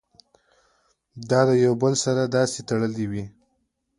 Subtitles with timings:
[1.29, 3.25] دا د يو بل سره داسې تړلي وي